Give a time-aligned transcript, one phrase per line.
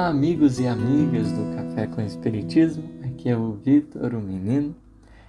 [0.00, 2.82] Olá, amigos e amigas do Café com Espiritismo.
[3.04, 4.74] Aqui é o Vitor, o menino,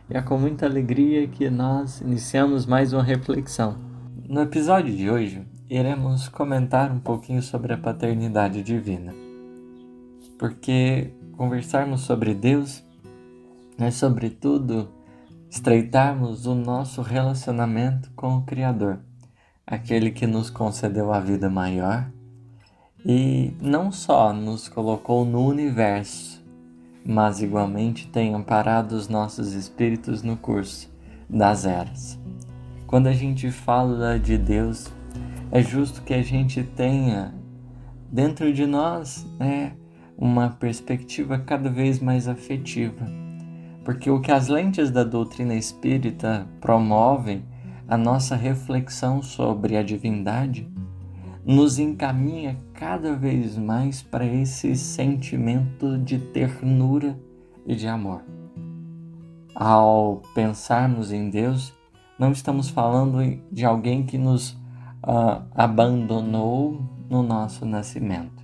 [0.10, 3.78] e é com muita alegria que nós iniciamos mais uma reflexão.
[4.30, 9.14] No episódio de hoje, iremos comentar um pouquinho sobre a paternidade divina.
[10.40, 12.82] Porque conversarmos sobre Deus
[13.78, 14.88] é, sobretudo,
[15.50, 19.00] estreitarmos o nosso relacionamento com o Criador,
[19.68, 22.10] aquele que nos concedeu a vida maior
[23.06, 26.44] e não só nos colocou no universo,
[27.06, 30.90] mas igualmente tem amparado os nossos espíritos no curso
[31.30, 32.20] das eras.
[32.86, 34.92] Quando a gente fala de Deus,
[35.52, 37.34] é justo que a gente tenha
[38.12, 39.74] dentro de nós né,
[40.18, 43.06] uma perspectiva cada vez mais afetiva,
[43.84, 47.44] porque o que as lentes da doutrina espírita promovem
[47.88, 50.70] a nossa reflexão sobre a divindade
[51.44, 57.16] nos encaminha cada vez mais para esse sentimento de ternura
[57.64, 58.24] e de amor.
[59.54, 61.72] Ao pensarmos em Deus,
[62.18, 64.54] não estamos falando de alguém que nos
[65.06, 68.44] uh, abandonou no nosso nascimento,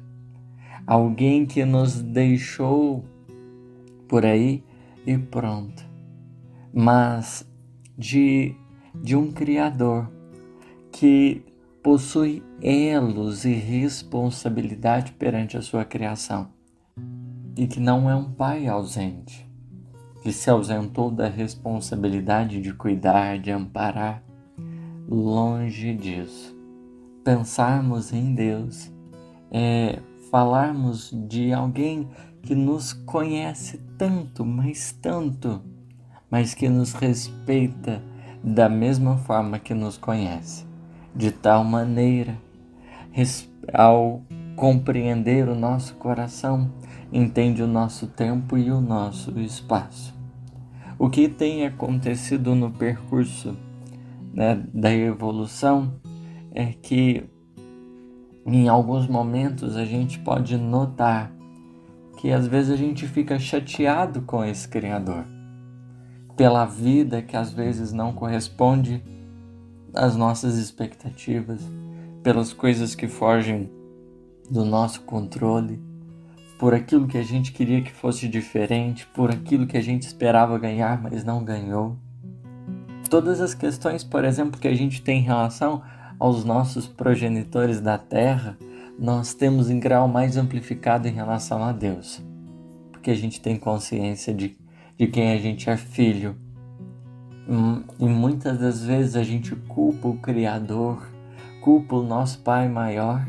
[0.86, 3.04] alguém que nos deixou
[4.08, 4.64] por aí
[5.04, 5.84] e pronto,
[6.72, 7.44] mas
[7.98, 8.54] de,
[8.94, 10.08] de um Criador
[10.92, 11.44] que
[11.88, 16.50] possui elos e responsabilidade perante a sua criação,
[17.56, 19.50] e que não é um pai ausente,
[20.22, 24.22] que se ausentou da responsabilidade de cuidar, de amparar.
[25.08, 26.54] Longe disso.
[27.24, 28.92] Pensarmos em Deus
[29.50, 30.00] é
[30.30, 32.10] falarmos de alguém
[32.42, 35.62] que nos conhece tanto, mas tanto,
[36.30, 38.04] mas que nos respeita
[38.44, 40.68] da mesma forma que nos conhece
[41.18, 42.38] de tal maneira,
[43.74, 44.22] ao
[44.56, 46.72] compreender o nosso coração,
[47.12, 50.16] entende o nosso tempo e o nosso espaço.
[51.00, 53.58] O que tem acontecido no percurso
[54.32, 55.96] né, da evolução
[56.54, 57.26] é que
[58.46, 61.32] em alguns momentos a gente pode notar
[62.18, 65.26] que às vezes a gente fica chateado com esse Criador,
[66.36, 69.04] pela vida que às vezes não corresponde
[69.94, 71.62] as nossas expectativas,
[72.24, 73.72] pelas coisas que fogem
[74.50, 75.82] do nosso controle,
[76.60, 80.58] por aquilo que a gente queria que fosse diferente, por aquilo que a gente esperava
[80.58, 81.96] ganhar, mas não ganhou.
[83.10, 85.82] Todas as questões, por exemplo, que a gente tem em relação
[86.20, 88.58] aos nossos progenitores da terra,
[88.98, 92.22] nós temos em grau mais amplificado em relação a Deus,
[92.92, 94.58] porque a gente tem consciência de,
[94.98, 96.36] de quem a gente é filho
[98.00, 101.08] e muitas das vezes a gente culpa o Criador,
[101.62, 103.26] culpa o nosso Pai maior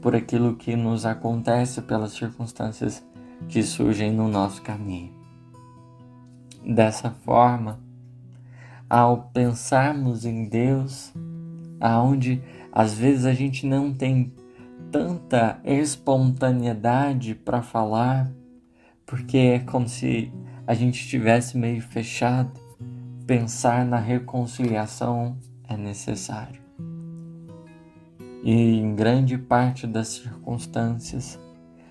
[0.00, 3.04] por aquilo que nos acontece, pelas circunstâncias
[3.48, 5.12] que surgem no nosso caminho.
[6.64, 7.78] Dessa forma,
[8.88, 11.12] ao pensarmos em Deus,
[11.80, 12.42] aonde
[12.72, 14.32] às vezes a gente não tem
[14.90, 18.30] tanta espontaneidade para falar,
[19.04, 20.32] porque é como se
[20.66, 22.61] a gente estivesse meio fechado,
[23.32, 26.60] pensar na reconciliação é necessário.
[28.44, 31.40] E em grande parte das circunstâncias,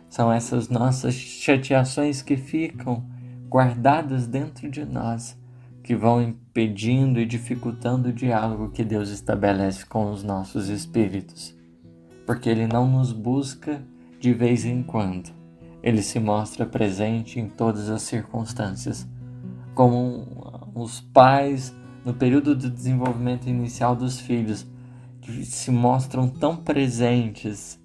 [0.08, 3.04] são essas nossas chateações que ficam
[3.50, 5.36] guardadas dentro de nós,
[5.84, 11.58] que vão impedindo e dificultando o diálogo que Deus estabelece com os nossos espíritos.
[12.24, 13.82] Porque Ele não nos busca
[14.20, 15.32] de vez em quando,
[15.82, 19.08] Ele se mostra presente em todas as circunstâncias,
[19.74, 20.41] como
[20.74, 24.66] os pais no período de desenvolvimento inicial dos filhos,
[25.22, 27.80] que se mostram tão presentes,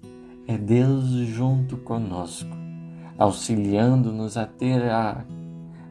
[0.47, 2.49] é Deus junto conosco,
[3.17, 5.23] auxiliando-nos a ter a,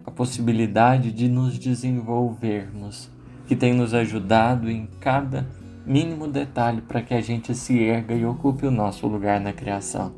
[0.04, 3.10] a possibilidade de nos desenvolvermos,
[3.46, 5.46] que tem nos ajudado em cada
[5.86, 10.12] mínimo detalhe para que a gente se erga e ocupe o nosso lugar na criação.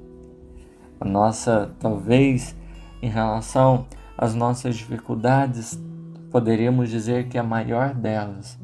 [0.99, 2.57] A nossa, talvez,
[3.03, 3.87] em relação
[4.17, 5.79] às nossas dificuldades,
[6.31, 8.59] poderíamos dizer que a maior delas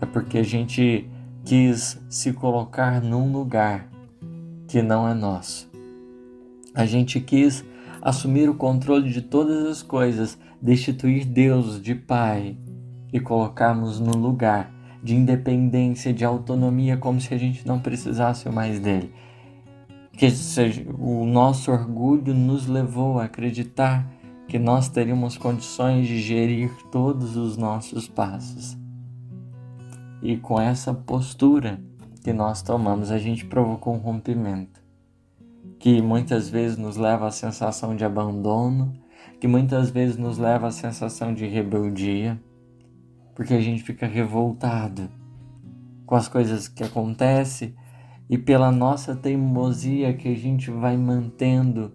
[0.00, 1.08] é porque a gente
[1.44, 3.88] quis se colocar num lugar
[4.66, 5.70] que não é nosso.
[6.74, 7.64] A gente quis
[8.02, 12.56] assumir o controle de todas as coisas, destituir Deus de Pai
[13.12, 14.72] e colocarmos no lugar
[15.02, 19.12] de independência, de autonomia, como se a gente não precisasse mais dele.
[20.12, 24.06] Que seja, o nosso orgulho nos levou a acreditar
[24.48, 28.76] que nós teríamos condições de gerir todos os nossos passos.
[30.22, 31.80] E com essa postura
[32.22, 34.84] que nós tomamos, a gente provocou um rompimento
[35.84, 38.94] que muitas vezes nos leva à sensação de abandono,
[39.38, 42.40] que muitas vezes nos leva à sensação de rebeldia,
[43.34, 45.10] porque a gente fica revoltado
[46.06, 47.74] com as coisas que acontecem
[48.30, 51.92] e pela nossa teimosia que a gente vai mantendo,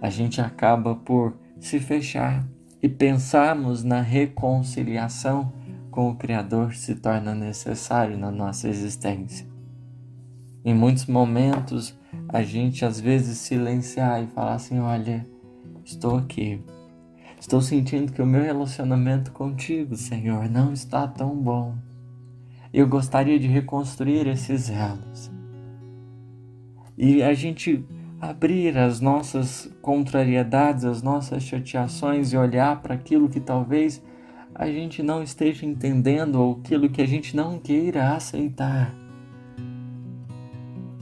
[0.00, 2.46] a gente acaba por se fechar
[2.82, 5.52] e pensarmos na reconciliação
[5.90, 9.46] com o Criador se torna necessário na nossa existência.
[10.64, 11.98] Em muitos momentos,
[12.28, 15.26] a gente às vezes silenciar e falar assim: olha,
[15.84, 16.62] estou aqui.
[17.40, 21.76] Estou sentindo que o meu relacionamento contigo, Senhor, não está tão bom.
[22.72, 25.30] Eu gostaria de reconstruir esses elos.
[26.96, 27.84] E a gente
[28.20, 34.02] abrir as nossas contrariedades, as nossas chateações e olhar para aquilo que talvez
[34.54, 38.92] a gente não esteja entendendo ou aquilo que a gente não queira aceitar.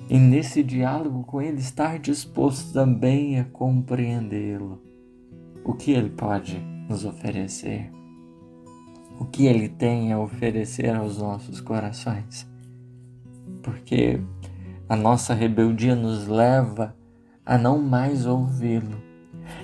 [0.08, 4.80] E nesse diálogo com Ele, estar disposto também a compreendê-lo.
[5.64, 7.90] O que Ele pode nos oferecer.
[9.18, 12.46] O que Ele tem a oferecer aos nossos corações.
[13.62, 14.20] Porque
[14.88, 16.94] a nossa rebeldia nos leva
[17.46, 19.00] a não mais ouvi-lo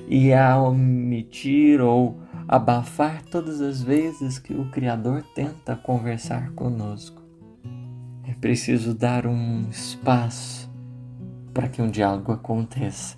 [0.08, 7.20] e a omitir ou abafar todas as vezes que o Criador tenta conversar conosco.
[8.28, 10.70] É preciso dar um espaço
[11.52, 13.16] para que um diálogo aconteça.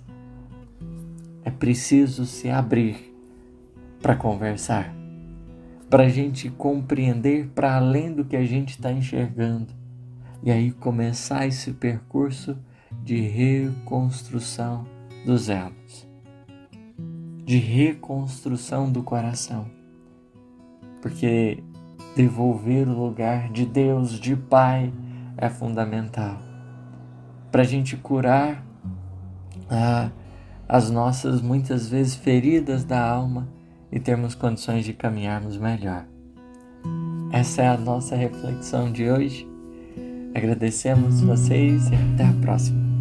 [1.43, 3.15] É preciso se abrir
[4.01, 4.93] para conversar,
[5.89, 9.85] para a gente compreender para além do que a gente está enxergando
[10.43, 12.57] e aí começar esse percurso
[13.05, 14.85] de reconstrução
[15.25, 16.07] dos elos,
[17.45, 19.67] de reconstrução do coração,
[21.01, 21.63] porque
[22.15, 24.91] devolver o lugar de Deus, de Pai,
[25.37, 26.39] é fundamental
[27.55, 28.65] para a gente curar
[29.69, 30.09] ah,
[30.67, 33.47] as nossas muitas vezes feridas da alma
[33.89, 36.05] e termos condições de caminharmos melhor.
[37.31, 39.47] Essa é a nossa reflexão de hoje.
[40.35, 42.94] Agradecemos vocês e até a próxima.